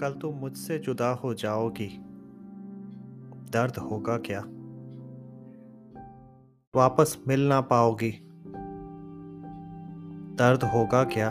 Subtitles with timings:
[0.00, 2.04] कल तुम मुझसे जुदा हो जाओगी।
[3.52, 4.40] दर्द होगा क्या?
[6.76, 8.10] वापस मिल ना पाओगी।
[10.38, 11.28] दर्द होगा क्या?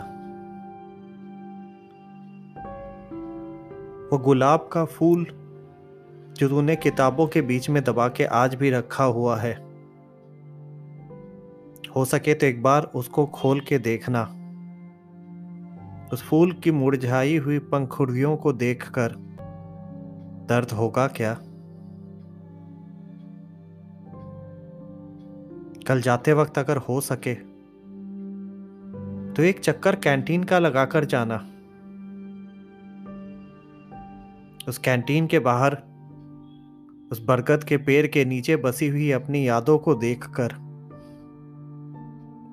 [4.12, 5.26] वो गुलाब का फूल
[6.36, 9.54] जो तूने किताबों के बीच में दबा के आज भी रखा हुआ है।
[11.96, 14.45] हो सके तो एक बार उसको खोल के देखना।
[16.12, 19.14] उस फूल की मुरझाई हुई पंखुड़ियों को देखकर
[20.48, 21.34] दर्द होगा क्या?
[25.88, 27.34] कल जाते वक्त अगर हो सके
[29.34, 31.36] तो एक चक्कर कैंटीन का लगाकर जाना।
[34.68, 35.74] उस कैंटीन के बाहर,
[37.12, 40.52] उस बरगद के पेड़ के नीचे बसी हुई अपनी यादों को देखकर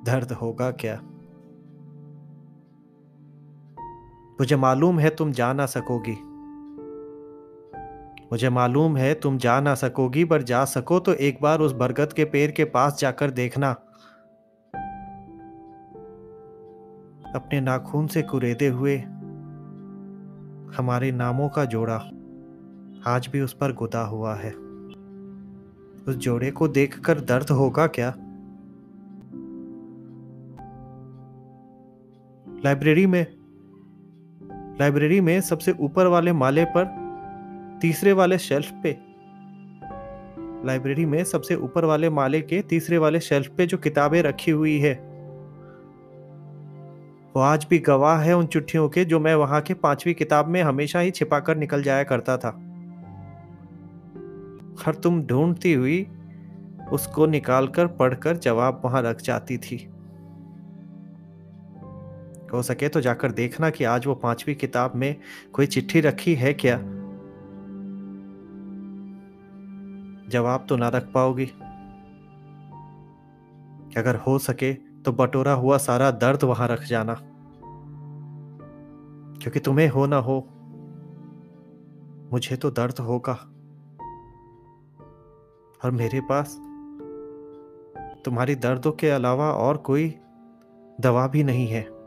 [0.06, 1.02] दर्द होगा क्या?
[4.42, 6.16] मुझे मालूम है तुम जा ना सकोगी।
[8.32, 12.14] मुझे मालूम है तुम जा ना सकोगी, पर जा सको तो एक बार उस बरगद
[12.14, 13.72] के पेड़ के पास जाकर देखना।
[17.36, 18.98] अपने नाखून से कुरेदे हुए
[20.78, 21.96] हमारे नामों का जोड़ा
[23.08, 24.52] आज भी उस पर गुदा हुआ है।
[26.08, 28.14] उस जोड़े को देखकर दर्द होगा क्या?
[32.66, 33.43] लाइब्रेरी में
[34.80, 37.04] लाइब्रेरी में सबसे ऊपर वाले माले पर,
[37.82, 38.98] तीसरे वाले शेल्फ पे।
[40.66, 44.80] लाइब्रेरी में सबसे ऊपर वाले माले के तीसरे वाले शेल्फ पे जो किताबें रखी हुई
[44.80, 44.94] है।
[47.36, 50.64] वो आज भी गवाह है उन चिट्ठियों के जो मैं वहाँ के पांचवी किताब में
[50.64, 52.50] हमेशा ही छिपाकर निकल जाया करता था।
[54.88, 56.08] और तुम ढूंढती हुई
[56.92, 59.93] उसको निकालकर पढ़कर जवाब वहाँ रख जाती थी।
[62.54, 65.16] हो सके तो जाकर देखना कि आज वो पांचवी किताब में
[65.54, 66.78] कोई चिट्ठी रखी है क्या।
[70.30, 71.46] जवाब तो ना रख पाओगी।
[73.98, 77.14] अगर हो सके तो बटोरा हुआ सारा दर्द वहाँ रख जाना।
[79.42, 80.48] क्योंकि तुम्हें हो ना हो,
[82.34, 83.34] मुझे तो दर्द होगा।
[85.86, 86.56] और मेरे पास
[88.26, 90.16] तुम्हारी दर्दों के अलावा और कोई
[91.02, 92.03] दवा भी नहीं है।